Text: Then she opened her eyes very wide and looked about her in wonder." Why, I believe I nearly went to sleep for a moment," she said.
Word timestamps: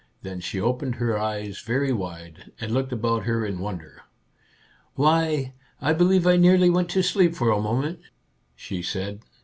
Then 0.23 0.39
she 0.39 0.59
opened 0.59 0.95
her 0.95 1.15
eyes 1.19 1.59
very 1.61 1.93
wide 1.93 2.51
and 2.59 2.73
looked 2.73 2.91
about 2.91 3.25
her 3.25 3.45
in 3.45 3.59
wonder." 3.59 4.01
Why, 4.95 5.53
I 5.79 5.93
believe 5.93 6.25
I 6.25 6.37
nearly 6.37 6.71
went 6.71 6.89
to 6.89 7.03
sleep 7.03 7.35
for 7.35 7.51
a 7.51 7.61
moment," 7.61 7.99
she 8.55 8.81
said. 8.81 9.19